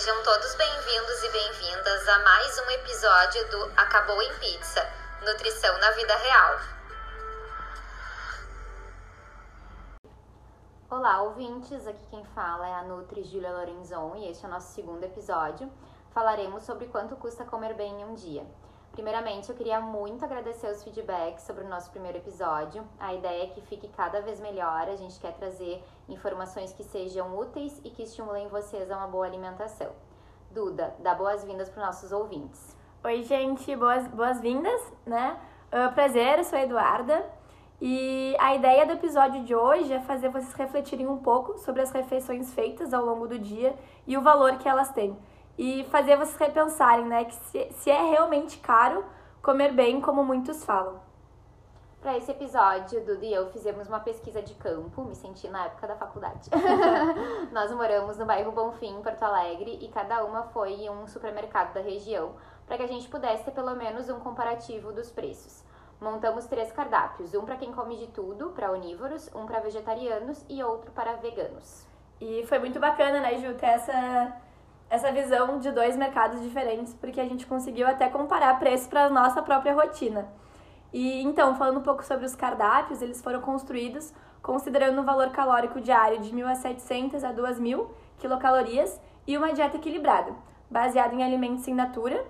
[0.00, 4.80] Sejam todos bem-vindos e bem-vindas a mais um episódio do Acabou em Pizza
[5.22, 6.60] Nutrição na Vida Real.
[10.88, 11.86] Olá, ouvintes!
[11.86, 15.70] Aqui quem fala é a Nutri Julia Lorenzon e este é o nosso segundo episódio.
[16.12, 18.46] Falaremos sobre quanto custa comer bem em um dia.
[18.92, 22.84] Primeiramente, eu queria muito agradecer os feedbacks sobre o nosso primeiro episódio.
[22.98, 24.88] A ideia é que fique cada vez melhor.
[24.88, 29.24] A gente quer trazer informações que sejam úteis e que estimulem vocês a uma boa
[29.24, 29.92] alimentação.
[30.50, 32.76] Duda, dá boas-vindas para os nossos ouvintes.
[33.04, 35.38] Oi, gente, boas-vindas, boas né?
[35.72, 37.24] Uh, prazer, eu sou a Eduarda.
[37.80, 41.92] E a ideia do episódio de hoje é fazer vocês refletirem um pouco sobre as
[41.92, 43.74] refeições feitas ao longo do dia
[44.06, 45.16] e o valor que elas têm
[45.60, 49.04] e fazer vocês repensarem, né, que se, se é realmente caro
[49.42, 50.98] comer bem, como muitos falam.
[52.00, 55.86] Para esse episódio, Dudu e eu fizemos uma pesquisa de campo, me senti na época
[55.86, 56.48] da faculdade.
[57.52, 61.74] Nós moramos no bairro Bonfim, em Porto Alegre, e cada uma foi em um supermercado
[61.74, 65.62] da região, para que a gente pudesse ter pelo menos um comparativo dos preços.
[66.00, 70.64] Montamos três cardápios, um para quem come de tudo, para onívoros, um para vegetarianos e
[70.64, 71.86] outro para veganos.
[72.18, 74.40] E foi muito bacana, né, Ju, ter essa
[74.90, 79.10] essa visão de dois mercados diferentes, porque a gente conseguiu até comparar preço para a
[79.10, 80.28] nossa própria rotina.
[80.92, 85.80] E então, falando um pouco sobre os cardápios, eles foram construídos considerando um valor calórico
[85.80, 87.86] diário de 1.700 a 2.000
[88.18, 90.32] quilocalorias e uma dieta equilibrada,
[90.68, 92.24] baseada em alimentos in natura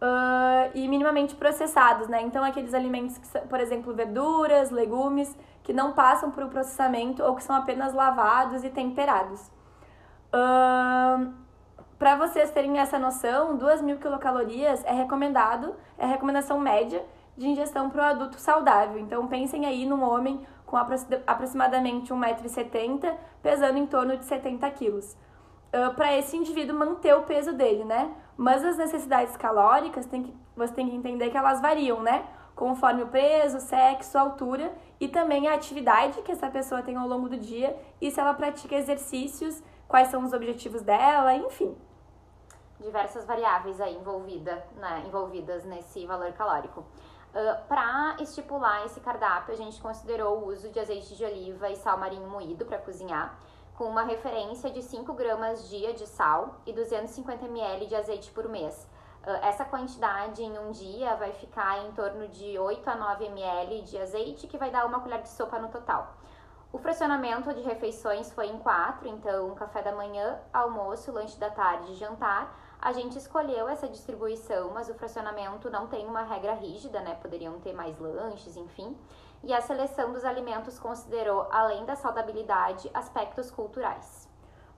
[0.00, 2.22] uh, e minimamente processados, né?
[2.22, 7.34] Então, aqueles alimentos, que, por exemplo, verduras, legumes, que não passam por um processamento ou
[7.34, 9.50] que são apenas lavados e temperados.
[10.32, 11.45] Uh,
[11.98, 17.02] para vocês terem essa noção, 2.000 quilocalorias é recomendado, é a recomendação média
[17.36, 18.98] de ingestão para o adulto saudável.
[18.98, 25.16] Então pensem aí num homem com aproximadamente 1,70m, pesando em torno de 70 quilos.
[25.72, 28.12] Uh, para esse indivíduo manter o peso dele, né?
[28.36, 32.24] Mas as necessidades calóricas, tem que, você tem que entender que elas variam, né?
[32.54, 37.28] Conforme o peso, sexo, altura e também a atividade que essa pessoa tem ao longo
[37.28, 41.76] do dia e se ela pratica exercícios, quais são os objetivos dela, enfim
[42.80, 46.80] diversas variáveis aí envolvida, né, envolvidas nesse valor calórico.
[46.80, 51.76] Uh, para estipular esse cardápio, a gente considerou o uso de azeite de oliva e
[51.76, 53.38] sal marinho moído para cozinhar,
[53.74, 58.48] com uma referência de 5 gramas dia de sal e 250 ml de azeite por
[58.48, 58.88] mês.
[59.22, 63.82] Uh, essa quantidade em um dia vai ficar em torno de 8 a 9 ml
[63.82, 66.14] de azeite, que vai dar uma colher de sopa no total.
[66.76, 71.94] O fracionamento de refeições foi em quatro, então café da manhã, almoço, lanche da tarde
[71.94, 77.14] jantar, a gente escolheu essa distribuição, mas o fracionamento não tem uma regra rígida, né?
[77.14, 78.94] Poderiam ter mais lanches, enfim.
[79.42, 84.28] E a seleção dos alimentos considerou, além da saudabilidade, aspectos culturais.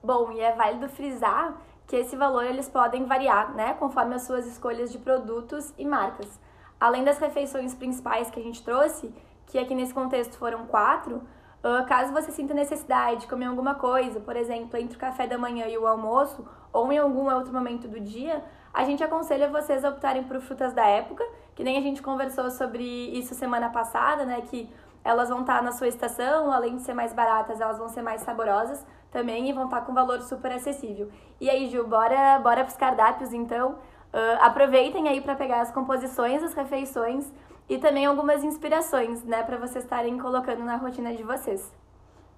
[0.01, 4.47] Bom, e é válido frisar que esse valor eles podem variar, né, conforme as suas
[4.47, 6.39] escolhas de produtos e marcas.
[6.79, 9.13] Além das refeições principais que a gente trouxe,
[9.47, 11.27] que aqui nesse contexto foram quatro,
[11.63, 15.37] Uh, caso você sinta necessidade de comer alguma coisa, por exemplo, entre o café da
[15.37, 18.43] manhã e o almoço, ou em algum outro momento do dia,
[18.73, 21.25] a gente aconselha vocês a optarem por frutas da época,
[21.55, 24.41] que nem a gente conversou sobre isso semana passada, né?
[24.41, 24.69] Que
[25.03, 28.21] elas vão estar na sua estação, além de ser mais baratas, elas vão ser mais
[28.21, 31.09] saborosas também e vão estar com valor super acessível.
[31.41, 33.71] E aí, Ju, bora, bora pros cardápios então.
[34.13, 37.31] Uh, aproveitem aí para pegar as composições das refeições
[37.69, 41.71] e também algumas inspirações, né, para vocês estarem colocando na rotina de vocês.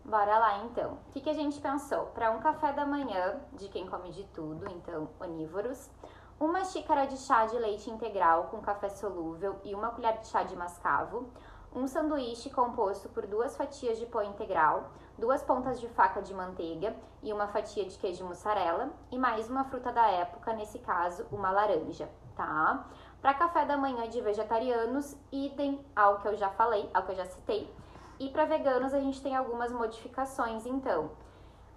[0.03, 0.97] Bora lá então.
[1.07, 2.07] O que, que a gente pensou?
[2.07, 5.89] Para um café da manhã, de quem come de tudo, então onívoros,
[6.37, 10.43] uma xícara de chá de leite integral com café solúvel e uma colher de chá
[10.43, 11.29] de mascavo,
[11.73, 16.93] um sanduíche composto por duas fatias de pão integral, duas pontas de faca de manteiga
[17.23, 21.51] e uma fatia de queijo mussarela e mais uma fruta da época, nesse caso, uma
[21.51, 22.85] laranja, tá?
[23.21, 27.15] Para café da manhã de vegetarianos, idem ao que eu já falei, ao que eu
[27.15, 27.71] já citei.
[28.19, 31.11] E para veganos a gente tem algumas modificações, então.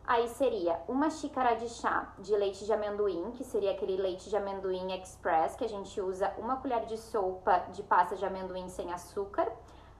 [0.07, 4.37] Aí seria uma xícara de chá de leite de amendoim, que seria aquele leite de
[4.37, 8.91] amendoim express, que a gente usa uma colher de sopa de pasta de amendoim sem
[8.91, 9.53] açúcar,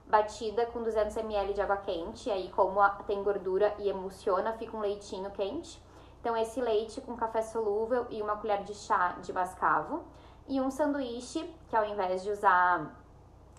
[0.07, 2.31] batida com 200 ml de água quente.
[2.31, 5.79] Aí, como tem gordura e emulsiona, fica um leitinho quente.
[6.21, 10.03] Então, esse leite com café solúvel e uma colher de chá de mascavo
[10.47, 12.91] e um sanduíche, que ao invés de usar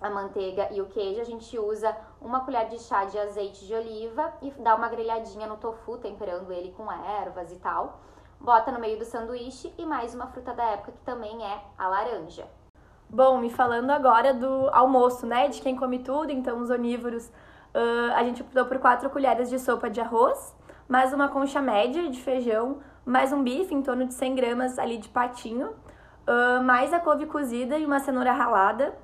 [0.01, 3.75] a manteiga e o queijo, a gente usa uma colher de chá de azeite de
[3.75, 8.01] oliva e dá uma grelhadinha no tofu, temperando ele com ervas e tal.
[8.39, 11.89] Bota no meio do sanduíche e mais uma fruta da época que também é a
[11.89, 12.47] laranja.
[13.09, 15.49] Bom, me falando agora do almoço, né?
[15.49, 19.59] De quem come tudo, então os onívoros, uh, a gente optou por quatro colheres de
[19.59, 20.55] sopa de arroz,
[20.89, 24.99] mais uma concha média de feijão, mais um bife em torno de 100 gramas ali
[24.99, 25.73] de patinho,
[26.27, 28.95] uh, mais a couve cozida e uma cenoura ralada.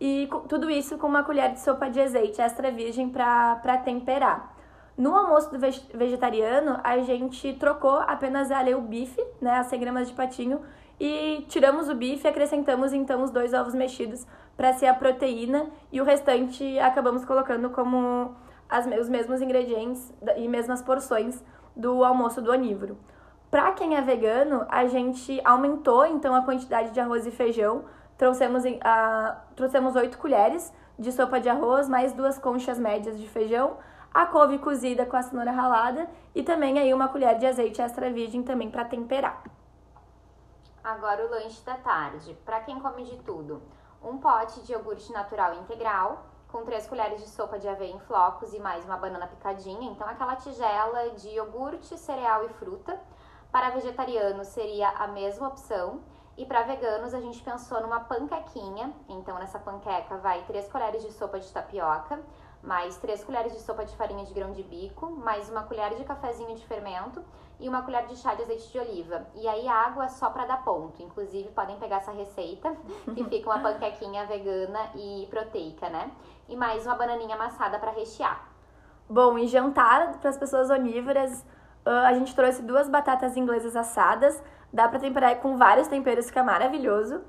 [0.00, 4.54] E tudo isso com uma colher de sopa de azeite extra virgem para temperar.
[4.96, 10.08] No almoço do vegetariano, a gente trocou apenas ali o bife, né, as 100 gramas
[10.08, 10.60] de patinho,
[10.98, 14.26] e tiramos o bife e acrescentamos então os dois ovos mexidos
[14.56, 18.34] para ser a proteína e o restante acabamos colocando como
[18.68, 21.44] as, os mesmos ingredientes e mesmas porções
[21.74, 22.96] do almoço do onívoro.
[23.56, 27.86] Para quem é vegano, a gente aumentou então a quantidade de arroz e feijão,
[28.18, 33.78] trouxemos, a, trouxemos 8 colheres de sopa de arroz, mais duas conchas médias de feijão,
[34.12, 38.10] a couve cozida com a cenoura ralada e também aí uma colher de azeite extra
[38.10, 39.42] virgem também para temperar.
[40.84, 42.36] Agora o lanche da tarde.
[42.44, 43.62] Para quem come de tudo,
[44.04, 48.52] um pote de iogurte natural integral, com 3 colheres de sopa de aveia em flocos
[48.52, 49.90] e mais uma banana picadinha.
[49.90, 53.00] Então, aquela tigela de iogurte, cereal e fruta.
[53.50, 56.00] Para vegetarianos seria a mesma opção.
[56.36, 58.92] E para veganos, a gente pensou numa panquequinha.
[59.08, 62.20] Então, nessa panqueca vai 3 colheres de sopa de tapioca,
[62.62, 66.04] mais 3 colheres de sopa de farinha de grão de bico, mais uma colher de
[66.04, 67.24] cafezinho de fermento
[67.58, 69.26] e uma colher de chá de azeite de oliva.
[69.34, 71.02] E aí água só para dar ponto.
[71.02, 72.76] Inclusive, podem pegar essa receita,
[73.14, 76.10] que fica uma panquequinha vegana e proteica, né?
[76.48, 78.46] E mais uma bananinha amassada para rechear.
[79.08, 81.46] Bom, e jantar para as pessoas onívoras,
[81.86, 84.42] a gente trouxe duas batatas inglesas assadas.
[84.72, 87.22] Dá para temperar com vários temperos, fica maravilhoso.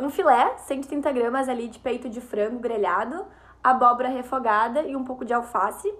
[0.00, 3.24] Um filé, 130 gramas ali de peito de frango grelhado
[3.64, 5.92] abóbora refogada e um pouco de alface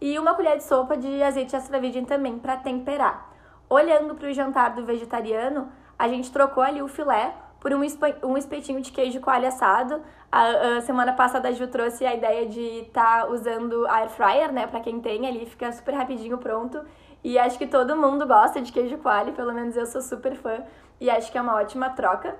[0.00, 3.30] e uma colher de sopa de azeite extra virgem também para temperar.
[3.70, 7.80] Olhando para o jantar do vegetariano, a gente trocou ali o filé por um,
[8.24, 10.02] um espetinho de queijo coalho assado.
[10.32, 14.52] A, a, semana passada a Ju trouxe a ideia de estar tá usando air fryer,
[14.52, 16.84] né, para quem tem ali, fica super rapidinho pronto.
[17.24, 20.64] E acho que todo mundo gosta de queijo coalho, pelo menos eu sou super fã
[21.00, 22.36] e acho que é uma ótima troca.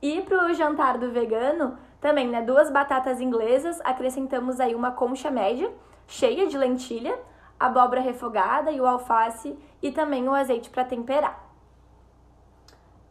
[0.00, 5.70] E pro jantar do vegano, também, né, duas batatas inglesas, acrescentamos aí uma concha média,
[6.06, 7.18] cheia de lentilha,
[7.58, 11.49] abóbora refogada e o alface e também o azeite para temperar.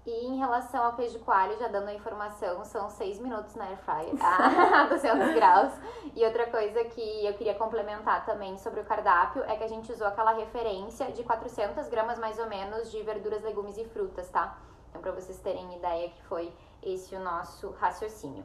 [0.10, 3.78] E em relação ao queijo coalho, já dando a informação, são 6 minutos na air
[3.78, 4.16] fryer,
[4.74, 5.72] a 200 graus.
[6.16, 9.92] E outra coisa que eu queria complementar também sobre o cardápio é que a gente
[9.92, 14.58] usou aquela referência de 400 gramas mais ou menos de verduras, legumes e frutas, tá?
[14.90, 16.52] Então, para vocês terem ideia que foi
[16.82, 18.44] esse o nosso raciocínio.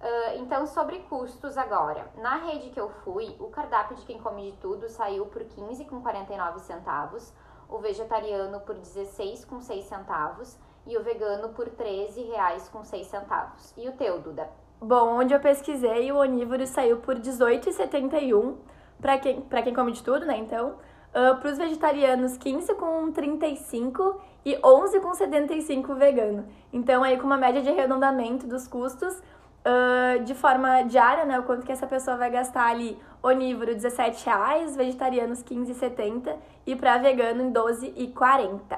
[0.00, 2.10] Uh, então, sobre custos agora.
[2.16, 6.58] Na rede que eu fui, o cardápio de quem come de tudo saiu por 15,49
[6.58, 7.32] centavos,
[7.68, 13.74] o vegetariano por 16,6 centavos e o vegano por 13 reais com 6 centavos.
[13.76, 14.48] E o teu, Duda?
[14.80, 18.56] Bom, onde eu pesquisei, o onívoro saiu por 18,71
[19.00, 20.36] para quem, pra quem come de tudo, né?
[20.36, 20.76] Então,
[21.14, 26.44] Uh, para os vegetarianos, 15 com 35 e 11 com 75 vegano.
[26.72, 29.22] Então, aí com uma média de arredondamento dos custos,
[29.64, 31.38] uh, de forma diária, né?
[31.38, 36.36] O quanto que essa pessoa vai gastar ali, onívoro, 17 reais, vegetarianos, 15,70
[36.66, 38.76] e para vegano, em 12,40.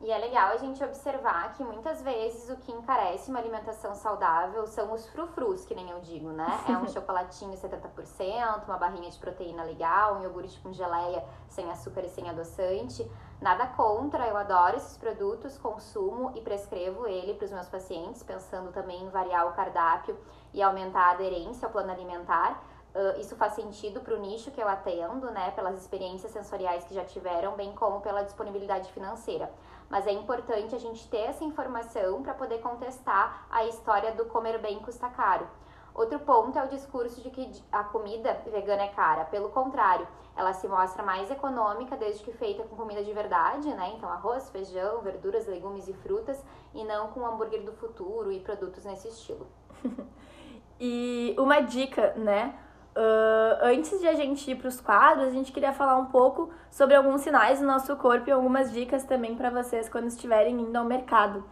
[0.00, 4.64] E é legal a gente observar que muitas vezes o que encarece uma alimentação saudável
[4.68, 6.60] são os frufrus, que nem eu digo, né?
[6.68, 12.02] É um chocolatinho 70%, uma barrinha de proteína legal, um iogurte com geleia sem açúcar
[12.02, 13.10] e sem adoçante.
[13.40, 18.70] Nada contra, eu adoro esses produtos, consumo e prescrevo ele para os meus pacientes, pensando
[18.70, 20.16] também em variar o cardápio
[20.54, 22.62] e aumentar a aderência ao plano alimentar.
[22.94, 25.50] Uh, isso faz sentido para o nicho que eu atendo, né?
[25.50, 29.50] Pelas experiências sensoriais que já tiveram, bem como pela disponibilidade financeira
[29.90, 34.58] mas é importante a gente ter essa informação para poder contestar a história do comer
[34.58, 35.46] bem custa caro.
[35.94, 39.24] Outro ponto é o discurso de que a comida vegana é cara.
[39.24, 43.94] Pelo contrário, ela se mostra mais econômica desde que feita com comida de verdade, né?
[43.96, 46.40] Então, arroz, feijão, verduras, legumes e frutas,
[46.72, 49.48] e não com hambúrguer do futuro e produtos nesse estilo.
[50.78, 52.56] e uma dica, né?
[52.98, 56.50] Uh, antes de a gente ir para os quadros, a gente queria falar um pouco
[56.68, 60.76] sobre alguns sinais do nosso corpo e algumas dicas também para vocês quando estiverem indo
[60.76, 61.44] ao mercado.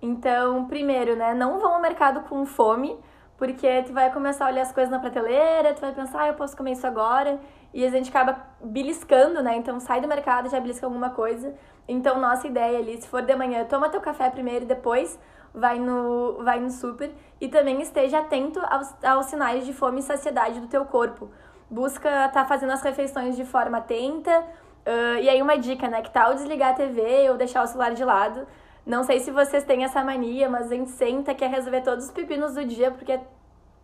[0.00, 2.98] Então, primeiro, né, não vão ao mercado com fome,
[3.36, 6.34] porque tu vai começar a olhar as coisas na prateleira, tu vai pensar, ah, eu
[6.34, 7.38] posso comer isso agora,
[7.74, 9.56] e a gente acaba beliscando, né?
[9.58, 11.54] Então, sai do mercado já belisca alguma coisa.
[11.86, 15.18] Então, nossa ideia ali, se for de manhã, toma teu café primeiro e depois
[15.54, 20.02] vai no, vai no super e também esteja atento aos, aos sinais de fome e
[20.02, 21.30] saciedade do teu corpo.
[21.70, 24.40] Busca estar tá fazendo as refeições de forma atenta.
[24.86, 26.02] Uh, e aí uma dica, né?
[26.02, 28.46] Que tal desligar a TV ou deixar o celular de lado?
[28.84, 32.10] Não sei se vocês têm essa mania, mas a gente senta, quer resolver todos os
[32.10, 33.18] pepinos do dia, porque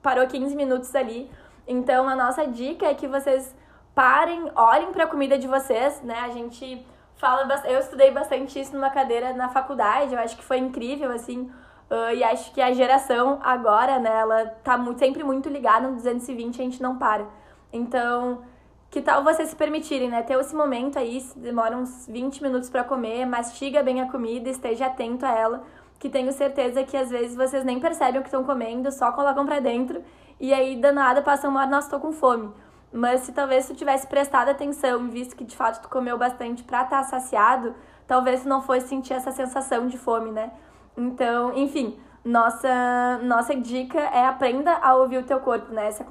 [0.03, 1.31] parou 15 minutos ali.
[1.67, 3.55] Então, a nossa dica é que vocês
[3.95, 6.19] parem, olhem para a comida de vocês, né?
[6.21, 6.85] A gente
[7.21, 11.51] fala Eu estudei bastante isso numa cadeira na faculdade, eu acho que foi incrível, assim.
[11.91, 15.97] Uh, e acho que a geração agora, né, ela tá muito, sempre muito ligada no
[15.97, 17.27] 220 a gente não para.
[17.73, 18.43] Então,
[18.91, 20.23] que tal vocês se permitirem, né?
[20.23, 24.87] Ter esse momento aí, demora uns 20 minutos para comer, mastiga bem a comida, esteja
[24.87, 25.65] atento a ela,
[25.99, 29.45] que tenho certeza que às vezes vocês nem percebem o que estão comendo, só colocam
[29.45, 30.03] para dentro
[30.41, 32.51] e aí danada passa uma hora, nossa, tô com fome.
[32.93, 36.83] Mas se talvez tu tivesse prestado atenção, visto que de fato tu comeu bastante pra
[36.83, 37.75] estar tá saciado,
[38.07, 40.51] talvez tu não fosse sentir essa sensação de fome, né?
[40.97, 45.87] Então, enfim, nossa, nossa dica é aprenda a ouvir o teu corpo, né?
[45.87, 46.05] Essa,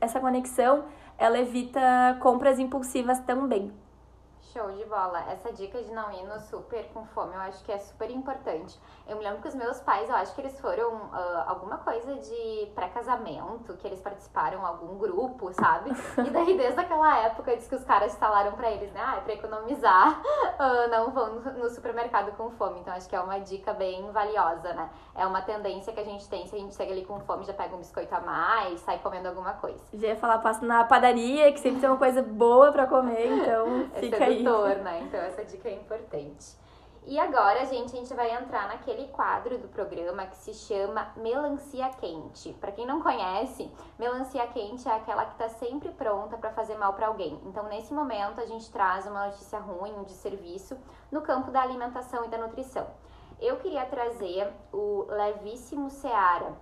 [0.00, 0.84] essa conexão,
[1.16, 1.80] ela evita
[2.20, 3.72] compras impulsivas também.
[4.52, 5.24] Show de bola.
[5.30, 8.78] Essa dica de não ir no super com fome, eu acho que é super importante.
[9.06, 12.14] Eu me lembro que os meus pais, eu acho que eles foram uh, alguma coisa
[12.16, 15.90] de pré-casamento, que eles participaram algum grupo, sabe?
[16.18, 19.00] E daí, desde aquela época, diz que os caras falaram pra eles, né?
[19.04, 22.80] Ah, é pra economizar, uh, não vão no supermercado com fome.
[22.80, 24.90] Então, acho que é uma dica bem valiosa, né?
[25.14, 27.52] É uma tendência que a gente tem, se a gente chega ali com fome, já
[27.52, 29.82] pega um biscoito a mais, sai comendo alguma coisa.
[29.92, 33.88] Já ia falar, passa na padaria, que sempre tem uma coisa boa pra comer, então
[34.00, 35.02] fica aí sedutor, né?
[35.02, 36.64] Então essa dica é importante.
[37.06, 41.90] E agora, gente, a gente vai entrar naquele quadro do programa que se chama Melancia
[42.00, 42.54] Quente.
[42.54, 46.94] Para quem não conhece, melancia quente é aquela que tá sempre pronta para fazer mal
[46.94, 47.38] para alguém.
[47.44, 50.78] Então, nesse momento, a gente traz uma notícia ruim de serviço
[51.12, 52.86] no campo da alimentação e da nutrição.
[53.38, 56.54] Eu queria trazer o Levíssimo Seara.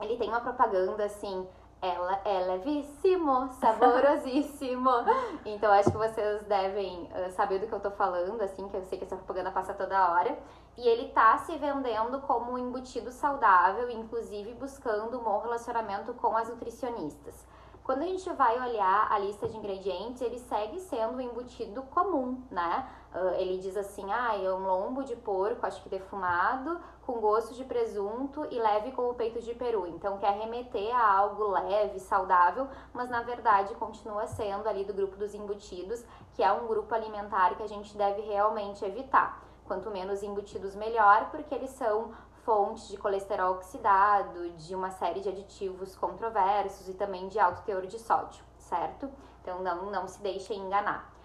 [0.00, 1.46] Ele tem uma propaganda assim
[1.86, 4.90] ela é levíssimo, saborosíssimo.
[5.46, 8.82] então acho que vocês devem uh, saber do que eu tô falando, assim, que eu
[8.82, 10.38] sei que essa propaganda passa toda hora.
[10.76, 16.36] E ele tá se vendendo como um embutido saudável, inclusive buscando um bom relacionamento com
[16.36, 17.46] as nutricionistas.
[17.86, 22.42] Quando a gente vai olhar a lista de ingredientes, ele segue sendo um embutido comum,
[22.50, 22.84] né?
[23.16, 27.54] Uh, ele diz assim, ah, é um lombo de porco, acho que defumado, com gosto
[27.54, 29.86] de presunto e leve como peito de peru.
[29.86, 35.16] Então quer remeter a algo leve, saudável, mas na verdade continua sendo ali do grupo
[35.16, 36.04] dos embutidos,
[36.34, 39.42] que é um grupo alimentar que a gente deve realmente evitar.
[39.64, 42.12] Quanto menos embutidos, melhor, porque eles são
[42.44, 47.86] fontes de colesterol oxidado, de uma série de aditivos controversos e também de alto teor
[47.86, 49.10] de sódio, certo?
[49.40, 51.15] Então não, não se deixe enganar.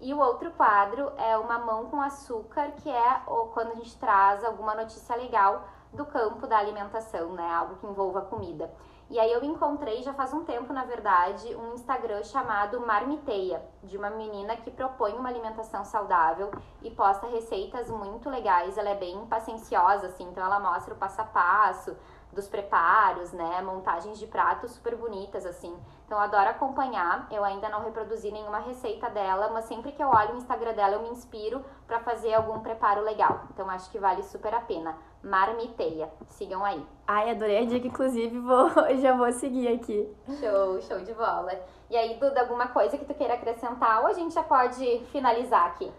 [0.00, 4.42] E o outro quadro é uma mão com açúcar, que é quando a gente traz
[4.42, 7.52] alguma notícia legal do campo da alimentação, né?
[7.52, 8.72] Algo que envolva comida.
[9.10, 13.98] E aí eu encontrei já faz um tempo, na verdade, um Instagram chamado Marmiteia, de
[13.98, 18.78] uma menina que propõe uma alimentação saudável e posta receitas muito legais.
[18.78, 21.96] Ela é bem pacienciosa, assim, então ela mostra o passo a passo
[22.32, 23.60] dos preparos, né?
[23.62, 25.76] Montagens de pratos super bonitas, assim.
[26.10, 27.28] Então eu adoro acompanhar.
[27.30, 30.94] Eu ainda não reproduzi nenhuma receita dela, mas sempre que eu olho o Instagram dela
[30.94, 33.44] eu me inspiro para fazer algum preparo legal.
[33.54, 34.98] Então acho que vale super a pena.
[35.22, 36.10] Marmiteia.
[36.26, 36.84] Sigam aí.
[37.06, 38.68] Ai, adorei a dica, inclusive vou,
[39.00, 40.12] já vou seguir aqui.
[40.40, 41.52] Show, show de bola.
[41.88, 45.66] E aí, Duda, alguma coisa que tu queira acrescentar ou a gente já pode finalizar
[45.66, 45.92] aqui?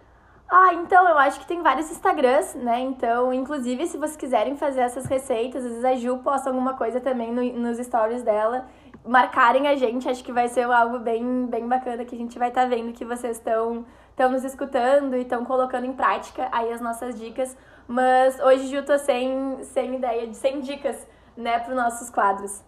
[0.50, 2.82] Ah, então eu acho que tem vários Instagrams, né?
[2.82, 7.00] Então, inclusive, se vocês quiserem fazer essas receitas, às vezes a Ju posta alguma coisa
[7.00, 8.68] também no, nos stories dela
[9.06, 12.50] marcarem a gente, acho que vai ser algo bem, bem bacana que a gente vai
[12.50, 16.72] estar tá vendo que vocês estão estão nos escutando e estão colocando em prática aí
[16.72, 17.58] as nossas dicas.
[17.88, 22.64] Mas hoje, Ju, tô sem, sem ideia, sem dicas, né, para os nossos quadros.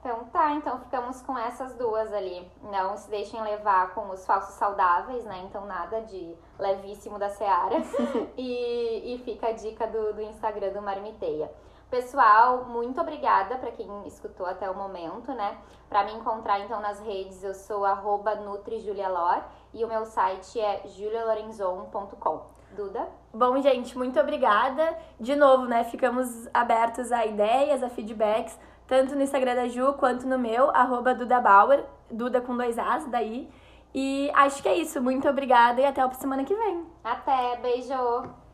[0.00, 2.48] Então tá, então ficamos com essas duas ali.
[2.62, 5.42] Não se deixem levar com os falsos saudáveis, né?
[5.44, 7.82] Então nada de levíssimo da Seara.
[8.38, 11.50] e, e fica a dica do, do Instagram do Marmiteia.
[11.90, 15.56] Pessoal, muito obrigada para quem escutou até o momento, né?
[15.88, 20.82] Para me encontrar então nas redes, eu sou arroba NutriJuliaLor e o meu site é
[20.86, 22.56] julialorenzon.com.
[22.72, 23.08] Duda?
[23.32, 24.98] Bom, gente, muito obrigada.
[25.20, 25.84] De novo, né?
[25.84, 31.14] Ficamos abertos a ideias, a feedbacks, tanto no Instagram da Ju quanto no meu, arroba
[31.14, 33.48] Duda Bauer, Duda com dois As daí.
[33.94, 35.00] E acho que é isso.
[35.00, 36.84] Muito obrigada e até a semana que vem.
[37.04, 38.45] Até, beijo!